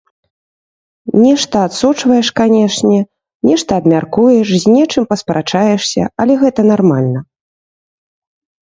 [1.25, 2.99] Нешта адсочваеш, канешне,
[3.51, 7.19] нешта абмяркуеш, з нечым паспрачаешся, але гэта нармальна.